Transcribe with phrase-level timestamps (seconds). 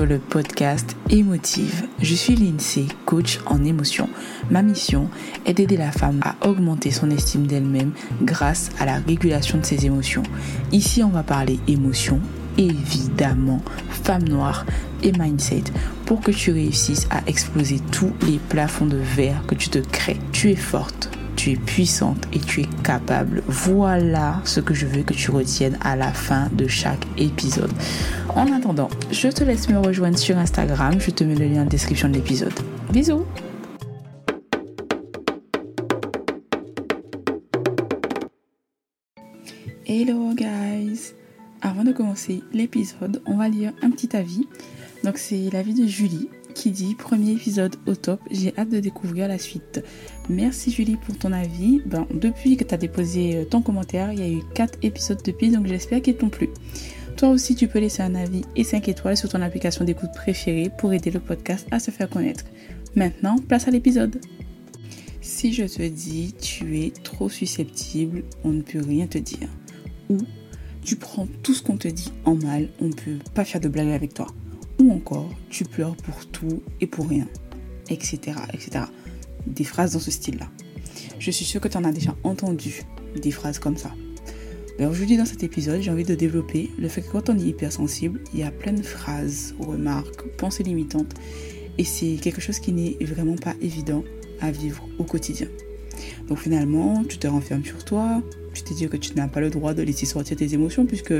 [0.00, 1.84] sur le podcast Émotive.
[2.00, 4.08] Je suis Lindsay, coach en émotion.
[4.50, 5.10] Ma mission
[5.44, 7.92] est d'aider la femme à augmenter son estime d'elle-même
[8.22, 10.22] grâce à la régulation de ses émotions.
[10.72, 12.18] Ici, on va parler émotion,
[12.56, 13.60] évidemment,
[13.90, 14.64] femme noire
[15.02, 15.64] et mindset
[16.06, 20.18] pour que tu réussisses à exploser tous les plafonds de verre que tu te crées.
[20.32, 23.42] Tu es forte tu es puissante et tu es capable.
[23.46, 27.72] Voilà ce que je veux que tu retiennes à la fin de chaque épisode.
[28.34, 31.00] En attendant, je te laisse me rejoindre sur Instagram.
[31.00, 32.52] Je te mets le lien en description de l'épisode.
[32.92, 33.24] Bisous
[39.86, 41.14] Hello guys
[41.62, 44.46] Avant de commencer l'épisode, on va lire un petit avis.
[45.04, 46.28] Donc c'est l'avis de Julie
[46.60, 49.82] qui dit premier épisode au top, j'ai hâte de découvrir la suite.
[50.28, 51.80] Merci Julie pour ton avis.
[51.86, 55.22] Ben, depuis que tu as déposé euh, ton commentaire, il y a eu 4 épisodes
[55.24, 56.50] depuis, donc j'espère qu'ils t'ont plu.
[57.16, 60.70] Toi aussi, tu peux laisser un avis et 5 étoiles sur ton application d'écoute préférée
[60.76, 62.44] pour aider le podcast à se faire connaître.
[62.94, 64.20] Maintenant, place à l'épisode.
[65.22, 69.48] Si je te dis tu es trop susceptible, on ne peut rien te dire.
[70.10, 70.18] Ou
[70.84, 73.68] tu prends tout ce qu'on te dit en mal, on ne peut pas faire de
[73.68, 74.26] blague avec toi.
[74.80, 77.26] Ou encore, tu pleures pour tout et pour rien,
[77.90, 78.18] etc.
[78.54, 78.84] etc.
[79.46, 80.48] Des phrases dans ce style-là.
[81.18, 82.82] Je suis sûre que tu en as déjà entendu
[83.20, 83.92] des phrases comme ça.
[84.78, 87.42] Alors aujourd'hui dans cet épisode, j'ai envie de développer le fait que quand on est
[87.42, 91.12] hypersensible, il y a plein de phrases, remarques, pensées limitantes.
[91.76, 94.02] Et c'est quelque chose qui n'est vraiment pas évident
[94.40, 95.48] à vivre au quotidien.
[96.28, 98.22] Donc finalement, tu te renfermes sur toi,
[98.54, 101.12] tu te dis que tu n'as pas le droit de laisser sortir tes émotions puisque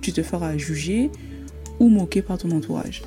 [0.00, 1.10] tu te feras juger,
[1.82, 3.02] ou moqué par ton entourage.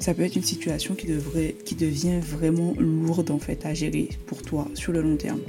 [0.00, 4.10] Ça peut être une situation qui, devrait, qui devient vraiment lourde en fait à gérer
[4.26, 5.40] pour toi sur le long terme.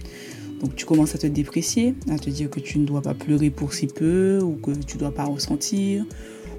[0.62, 3.50] Donc tu commences à te déprécier, à te dire que tu ne dois pas pleurer
[3.50, 6.06] pour si peu ou que tu ne dois pas ressentir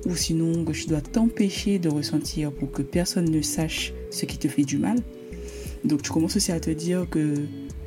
[0.07, 4.39] ou sinon que tu dois t'empêcher de ressentir pour que personne ne sache ce qui
[4.39, 4.99] te fait du mal.
[5.85, 7.35] Donc tu commences aussi à te dire que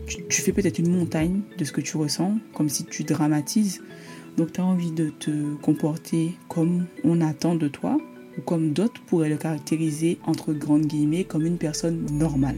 [0.07, 3.81] tu, tu fais peut-être une montagne de ce que tu ressens, comme si tu dramatises.
[4.37, 7.97] Donc tu as envie de te comporter comme on attend de toi,
[8.37, 12.57] ou comme d'autres pourraient le caractériser entre grandes guillemets comme une personne normale.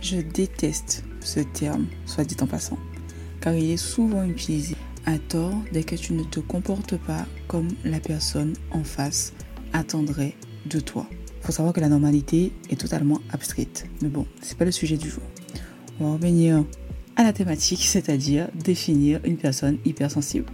[0.00, 2.78] Je déteste ce terme, soit dit en passant,
[3.40, 4.76] car il est souvent utilisé
[5.06, 9.32] à tort dès que tu ne te comportes pas comme la personne en face
[9.72, 10.34] attendrait
[10.66, 11.06] de toi.
[11.40, 13.86] Faut savoir que la normalité est totalement abstraite.
[14.00, 15.22] Mais bon, c'est pas le sujet du jour.
[16.00, 16.64] On va revenir
[17.16, 20.46] à la thématique, c'est-à-dire définir une personne hypersensible.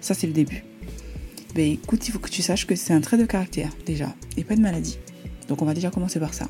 [0.00, 0.64] Ça, c'est le début.
[1.54, 4.42] Ben écoute, il faut que tu saches que c'est un trait de caractère déjà, et
[4.42, 4.98] pas de maladie.
[5.48, 6.48] Donc on va déjà commencer par ça.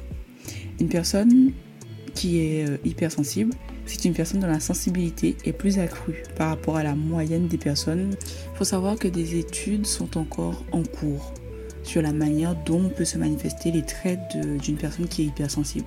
[0.81, 1.53] Une personne
[2.15, 3.53] qui est euh, hypersensible,
[3.85, 7.59] c'est une personne dont la sensibilité est plus accrue par rapport à la moyenne des
[7.59, 8.17] personnes.
[8.53, 11.35] Il faut savoir que des études sont encore en cours
[11.83, 14.21] sur la manière dont peut se manifester les traits
[14.63, 15.87] d'une personne qui est hypersensible.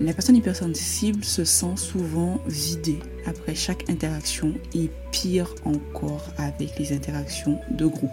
[0.00, 6.94] La personne hypersensible se sent souvent vidée après chaque interaction et pire encore avec les
[6.94, 8.08] interactions de groupe.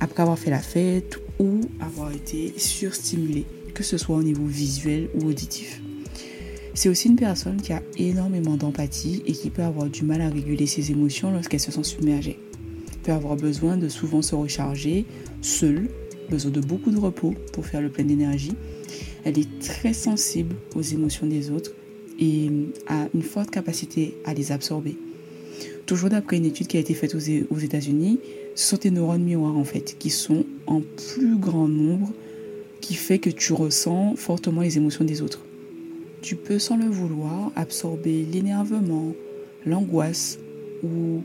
[0.00, 5.08] Après avoir fait la fête ou avoir été surstimulée, que ce soit au niveau visuel
[5.14, 5.80] ou auditif.
[6.74, 10.28] C'est aussi une personne qui a énormément d'empathie et qui peut avoir du mal à
[10.28, 12.38] réguler ses émotions lorsqu'elle se sent submergée.
[13.02, 15.06] Peut avoir besoin de souvent se recharger
[15.40, 15.88] seule,
[16.28, 18.52] besoin de beaucoup de repos pour faire le plein d'énergie
[19.24, 21.72] elle est très sensible aux émotions des autres
[22.18, 22.50] et
[22.86, 24.96] a une forte capacité à les absorber.
[25.86, 28.20] Toujours d'après une étude qui a été faite aux États-Unis,
[28.54, 32.12] ce sont tes neurones miroirs en fait qui sont en plus grand nombre
[32.80, 35.40] qui fait que tu ressens fortement les émotions des autres.
[36.20, 39.12] Tu peux sans le vouloir absorber l'énervement,
[39.66, 40.38] l'angoisse
[40.82, 41.22] ou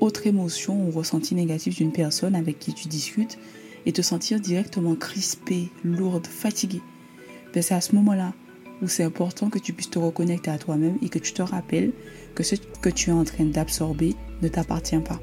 [0.00, 3.38] autre émotion ou ressenti négatif d'une personne avec qui tu discutes
[3.86, 6.80] et te sentir directement crispé, lourde, fatigué
[7.54, 8.32] c'est à ce moment-là
[8.82, 11.92] où c'est important que tu puisses te reconnecter à toi-même et que tu te rappelles
[12.34, 15.20] que ce que tu es en train d'absorber ne t'appartient pas.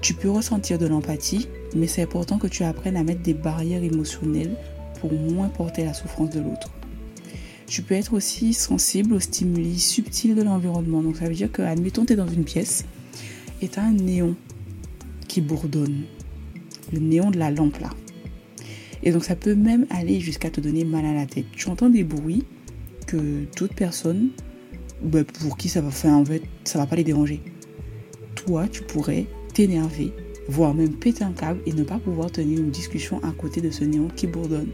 [0.00, 3.82] Tu peux ressentir de l'empathie, mais c'est important que tu apprennes à mettre des barrières
[3.82, 4.56] émotionnelles
[5.00, 6.70] pour moins porter la souffrance de l'autre.
[7.66, 11.02] Tu peux être aussi sensible aux stimuli subtils de l'environnement.
[11.02, 12.84] Donc ça veut dire que, admettons, tu es dans une pièce
[13.60, 14.36] et tu as un néon
[15.26, 16.04] qui bourdonne.
[16.92, 17.90] Le néon de la lampe là.
[19.02, 21.46] Et donc ça peut même aller jusqu'à te donner mal à la tête.
[21.52, 22.44] Tu entends des bruits
[23.06, 24.30] que d'autres personnes,
[25.02, 27.40] bah, pour qui ça va faire en fait, ça va pas les déranger.
[28.34, 30.12] Toi, tu pourrais t'énerver,
[30.48, 33.70] voire même péter un câble et ne pas pouvoir tenir une discussion à côté de
[33.70, 34.68] ce néon qui bourdonne.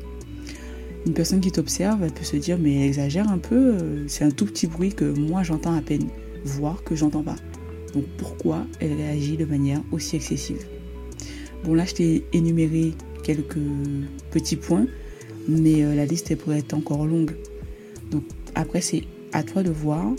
[1.06, 4.24] Une personne qui t'observe, elle peut se dire mais elle exagère un peu, euh, c'est
[4.24, 6.08] un tout petit bruit que moi j'entends à peine,
[6.44, 7.36] voire que j'entends pas.
[7.92, 10.64] Donc pourquoi elle réagit de manière aussi excessive?
[11.64, 12.92] Bon là je t'ai énuméré
[13.22, 13.58] quelques
[14.30, 14.86] petits points,
[15.48, 17.36] mais euh, la liste pourrait être encore longue.
[18.10, 18.24] Donc
[18.54, 20.12] après, c'est à toi de voir,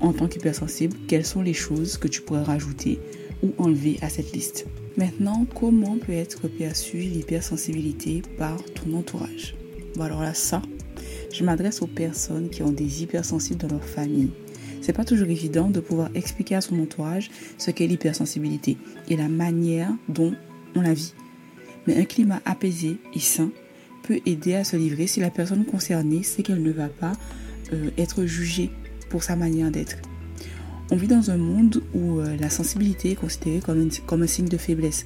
[0.00, 2.98] en tant qu'hypersensible, quelles sont les choses que tu pourrais rajouter
[3.42, 4.66] ou enlever à cette liste.
[4.96, 9.54] Maintenant, comment peut être perçue l'hypersensibilité par ton entourage?
[9.94, 10.60] Bon alors là, ça,
[11.32, 14.30] je m'adresse aux personnes qui ont des hypersensibles dans leur famille.
[14.80, 18.76] C'est pas toujours évident de pouvoir expliquer à son entourage ce qu'est l'hypersensibilité
[19.08, 20.34] et la manière dont
[20.74, 21.14] on la vit.
[21.86, 23.50] Mais un climat apaisé et sain
[24.02, 27.12] peut aider à se livrer si la personne concernée sait qu'elle ne va pas
[27.72, 28.70] euh, être jugée
[29.10, 29.96] pour sa manière d'être.
[30.90, 34.56] On vit dans un monde où euh, la sensibilité est considérée comme, un signe de
[34.56, 35.04] faiblesse.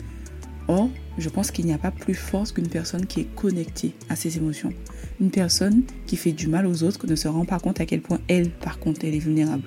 [0.69, 0.89] Or,
[1.19, 4.37] je pense qu'il n'y a pas plus force qu'une personne qui est connectée à ses
[4.37, 4.73] émotions.
[5.21, 8.01] Une personne qui fait du mal aux autres ne se rend pas compte à quel
[8.01, 9.65] point elle, par contre, elle est vulnérable.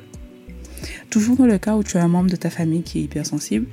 [1.09, 3.67] Toujours dans le cas où tu as un membre de ta famille qui est hypersensible,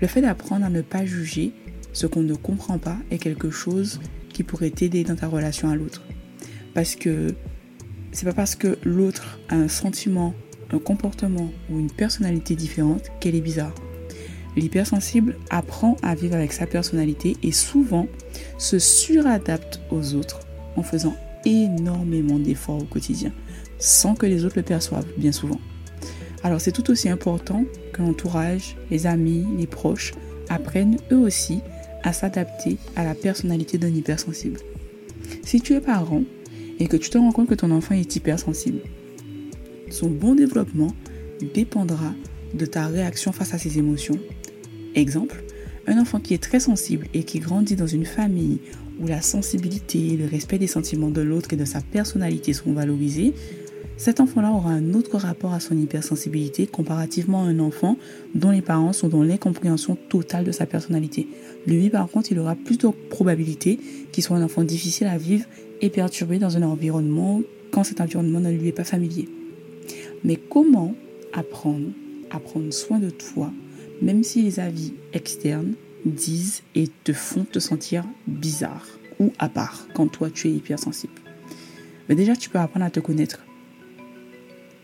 [0.00, 1.52] le fait d'apprendre à ne pas juger
[1.92, 4.00] ce qu'on ne comprend pas est quelque chose
[4.32, 6.02] qui pourrait t'aider dans ta relation à l'autre.
[6.74, 7.34] Parce que
[8.12, 10.34] c'est pas parce que l'autre a un sentiment,
[10.70, 13.74] un comportement ou une personnalité différente qu'elle est bizarre.
[14.56, 18.06] L'hypersensible apprend à vivre avec sa personnalité et souvent
[18.58, 20.40] se suradapte aux autres
[20.76, 23.32] en faisant énormément d'efforts au quotidien,
[23.78, 25.60] sans que les autres le perçoivent bien souvent.
[26.42, 30.12] Alors c'est tout aussi important que l'entourage, les amis, les proches
[30.48, 31.60] apprennent eux aussi
[32.02, 34.60] à s'adapter à la personnalité d'un hypersensible.
[35.42, 36.22] Si tu es parent
[36.78, 38.80] et que tu te rends compte que ton enfant est hypersensible,
[39.90, 40.92] son bon développement
[41.54, 42.14] dépendra
[42.54, 44.18] de ta réaction face à ses émotions.
[44.94, 45.42] Exemple,
[45.86, 48.58] un enfant qui est très sensible et qui grandit dans une famille
[49.00, 53.32] où la sensibilité, le respect des sentiments de l'autre et de sa personnalité sont valorisés,
[53.98, 57.96] cet enfant-là aura un autre rapport à son hypersensibilité comparativement à un enfant
[58.32, 61.26] dont les parents sont dans l'incompréhension totale de sa personnalité.
[61.66, 63.80] Lui, par contre, il aura plus de probabilité
[64.12, 65.46] qu'il soit un enfant difficile à vivre
[65.80, 67.42] et perturbé dans un environnement
[67.72, 69.28] quand cet environnement ne lui est pas familier.
[70.22, 70.94] Mais comment
[71.32, 71.88] apprendre
[72.30, 73.50] à prendre soin de toi,
[74.00, 75.72] même si les avis externes
[76.04, 78.86] disent et te font te sentir bizarre
[79.18, 81.14] ou à part quand toi tu es hypersensible?
[82.08, 83.40] Mais déjà, tu peux apprendre à te connaître.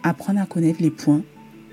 [0.06, 1.22] Apprendre à connaître les points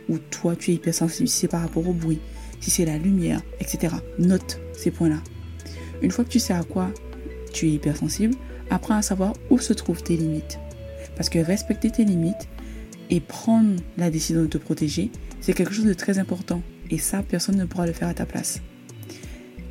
[0.08, 2.22] où toi tu es hypersensible, si c'est par rapport au bruit,
[2.62, 3.94] si c'est la lumière, etc.
[4.20, 5.22] Note ces points-là.
[6.02, 6.90] Une fois que tu sais à quoi
[7.52, 8.34] tu es hypersensible,
[8.70, 10.60] apprends à savoir où se trouvent tes limites.
[11.18, 12.48] Parce que respecter tes limites
[13.10, 15.12] et prendre la décision de te protéger,
[15.42, 16.62] c'est quelque chose de très important.
[16.90, 18.62] Et ça, personne ne pourra le faire à ta place.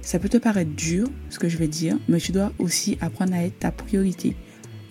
[0.03, 3.33] Ça peut te paraître dur, ce que je vais dire, mais tu dois aussi apprendre
[3.33, 4.37] à être ta priorité.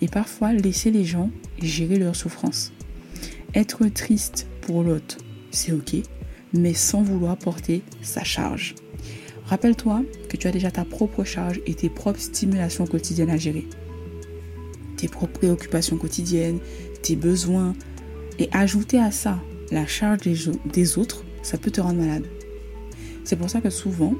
[0.00, 1.30] Et parfois, laisser les gens
[1.62, 2.72] gérer leur souffrance.
[3.54, 5.18] Être triste pour l'autre,
[5.50, 5.96] c'est ok,
[6.52, 8.76] mais sans vouloir porter sa charge.
[9.46, 13.66] Rappelle-toi que tu as déjà ta propre charge et tes propres stimulations quotidiennes à gérer.
[14.96, 16.60] Tes propres préoccupations quotidiennes,
[17.02, 17.74] tes besoins.
[18.38, 19.40] Et ajouter à ça
[19.72, 22.24] la charge des, autres, ça peut te rendre malade.
[23.24, 24.14] C'est pour ça que souvent,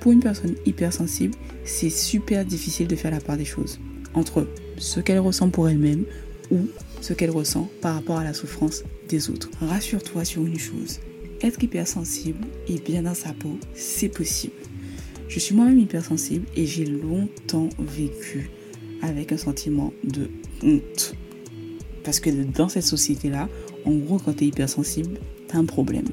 [0.00, 1.34] pour une personne hypersensible,
[1.64, 3.80] c'est super difficile de faire la part des choses
[4.12, 4.46] entre
[4.76, 6.04] ce qu'elle ressent pour elle-même
[6.50, 6.68] ou
[7.04, 9.50] ce qu'elle ressent par rapport à la souffrance des autres.
[9.60, 11.00] Rassure-toi sur une chose,
[11.42, 14.54] être hypersensible et bien dans sa peau, c'est possible.
[15.28, 18.48] Je suis moi-même hypersensible et j'ai longtemps vécu
[19.02, 20.30] avec un sentiment de
[20.62, 21.14] honte.
[22.04, 23.50] Parce que dans cette société-là,
[23.84, 25.20] en gros, quand tu es hypersensible,
[25.50, 26.08] tu as un problème.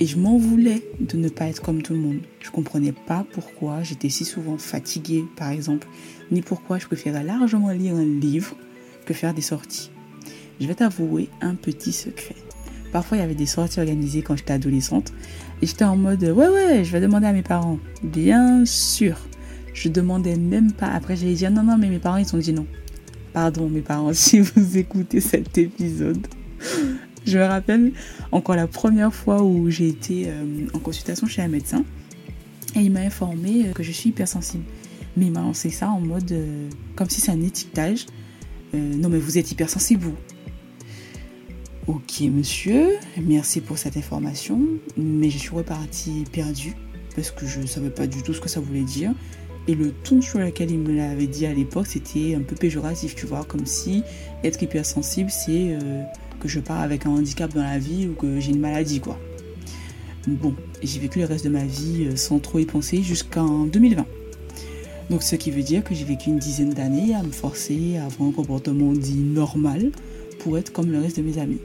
[0.00, 2.20] Et je m'en voulais de ne pas être comme tout le monde.
[2.40, 5.88] Je comprenais pas pourquoi j'étais si souvent fatiguée, par exemple,
[6.30, 8.54] ni pourquoi je préférais largement lire un livre
[9.06, 9.90] que faire des sorties.
[10.60, 12.36] Je vais t'avouer un petit secret.
[12.92, 15.12] Parfois, il y avait des sorties organisées quand j'étais adolescente.
[15.60, 17.78] Et j'étais en mode, ouais, ouais, je vais demander à mes parents.
[18.02, 19.18] Bien sûr.
[19.72, 20.86] Je demandais même pas.
[20.86, 22.66] Après, j'allais dire, non, non, mais mes parents, ils ont dit non.
[23.32, 26.24] Pardon, mes parents, si vous écoutez cet épisode.
[27.26, 27.92] Je me rappelle
[28.32, 31.84] encore la première fois où j'ai été euh, en consultation chez un médecin
[32.76, 34.64] et il m'a informé euh, que je suis hypersensible.
[35.16, 38.06] Mais il m'a lancé ça en mode euh, comme si c'est un étiquetage.
[38.74, 40.16] non mais vous êtes hypersensible vous.
[41.86, 44.58] Ok monsieur, merci pour cette information,
[44.96, 46.74] mais je suis repartie perdue
[47.14, 49.12] parce que je ne savais pas du tout ce que ça voulait dire.
[49.68, 53.14] Et le ton sur lequel il me l'avait dit à l'époque, c'était un peu péjoratif,
[53.14, 54.02] tu vois, comme si
[54.42, 55.76] être hypersensible, c'est
[56.40, 59.18] que je pars avec un handicap dans la vie ou que j'ai une maladie, quoi.
[60.26, 64.06] Bon, j'ai vécu le reste de ma vie euh, sans trop y penser jusqu'en 2020.
[65.10, 68.06] Donc ce qui veut dire que j'ai vécu une dizaine d'années à me forcer à
[68.06, 69.90] avoir un comportement dit normal
[70.38, 71.60] pour être comme le reste de mes amis.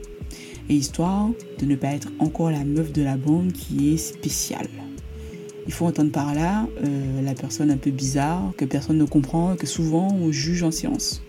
[0.70, 4.68] Et histoire de ne pas être encore la meuf de la bande qui est spéciale.
[5.66, 9.56] Il faut entendre par là euh, la personne un peu bizarre, que personne ne comprend,
[9.56, 11.22] que souvent on juge en science.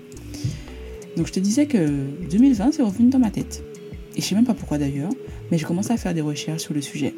[1.18, 3.64] Donc je te disais que 2020 c'est revenu dans ma tête.
[4.16, 5.12] Et je sais même pas pourquoi d'ailleurs,
[5.50, 7.16] mais j'ai commencé à faire des recherches sur le sujet.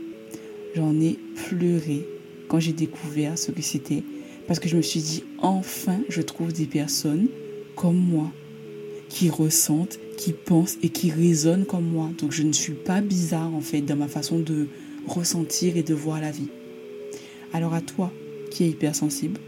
[0.76, 2.08] J'en ai pleuré
[2.48, 4.02] quand j'ai découvert ce que c'était,
[4.48, 7.28] parce que je me suis dit, enfin, je trouve des personnes
[7.76, 8.32] comme moi,
[9.10, 10.36] qui ressentent, qui
[10.82, 12.10] et qui raisonnent comme moi.
[12.18, 14.68] Donc je ne suis pas bizarre en fait dans ma façon de
[15.06, 16.48] ressentir et de voir la vie.
[17.52, 18.10] Alors à toi,
[18.50, 19.42] qui es hypersensible,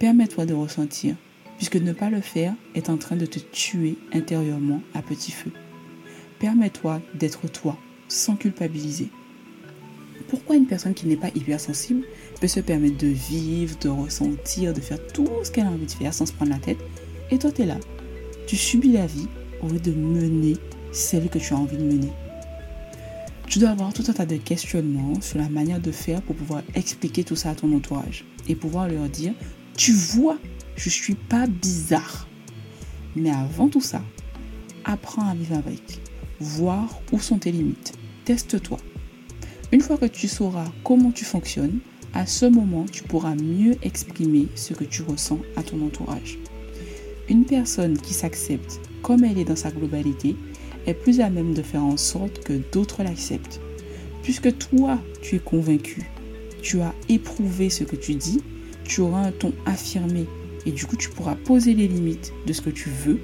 [0.00, 1.14] permets-toi de ressentir,
[1.58, 5.52] puisque ne pas le faire est en train de te tuer intérieurement à petit feu.
[6.40, 7.78] Permets-toi d'être toi,
[8.08, 9.08] sans culpabiliser.
[10.28, 12.04] Pourquoi une personne qui n'est pas hypersensible
[12.40, 15.90] peut se permettre de vivre, de ressentir, de faire tout ce qu'elle a envie de
[15.92, 16.78] faire sans se prendre la tête?
[17.30, 17.78] Et toi, tu es là.
[18.48, 19.28] Tu subis la vie
[19.62, 20.56] lieu de mener
[20.92, 22.12] celle que tu as envie de mener.
[23.48, 26.62] Tu dois avoir tout un tas de questionnements sur la manière de faire pour pouvoir
[26.74, 29.32] expliquer tout ça à ton entourage et pouvoir leur dire,
[29.76, 30.38] tu vois,
[30.76, 32.28] je suis pas bizarre.
[33.14, 34.02] Mais avant tout ça,
[34.84, 36.00] apprends à vivre avec,
[36.40, 37.92] voir où sont tes limites,
[38.24, 38.78] teste-toi.
[39.72, 41.78] Une fois que tu sauras comment tu fonctionnes,
[42.14, 46.38] à ce moment, tu pourras mieux exprimer ce que tu ressens à ton entourage.
[47.28, 50.34] Une personne qui s'accepte comme elle est dans sa globalité
[50.88, 53.60] est plus à même de faire en sorte que d'autres l'acceptent.
[54.24, 56.10] Puisque toi, tu es convaincu,
[56.60, 58.40] tu as éprouvé ce que tu dis,
[58.82, 60.24] tu auras un ton affirmé
[60.66, 63.20] et du coup tu pourras poser les limites de ce que tu veux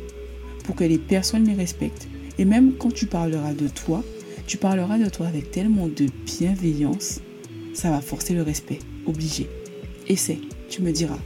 [0.63, 2.07] pour que les personnes les respectent.
[2.39, 4.05] Et même quand tu parleras de toi,
[4.47, 7.23] tu parleras de toi avec tellement de bienveillance,
[7.75, 9.49] ça va forcer le respect, obligé.
[10.07, 11.19] Essaie, tu me diras.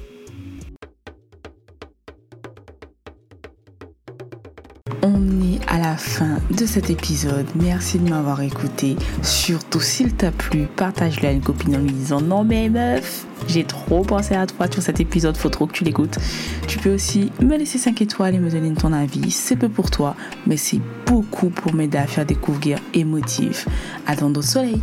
[5.68, 7.46] À la fin de cet épisode.
[7.54, 8.96] Merci de m'avoir écouté.
[9.22, 13.64] Surtout, s'il t'a plu, partage-le à une copine en lui disant Non, mais meuf, j'ai
[13.64, 16.18] trop pensé à toi sur cet épisode, faut trop que tu l'écoutes.
[16.66, 19.30] Tu peux aussi me laisser 5 étoiles et me donner ton avis.
[19.30, 23.66] C'est peu pour toi, mais c'est beaucoup pour m'aider à faire découvrir émotif.
[24.06, 24.80] À au soleil.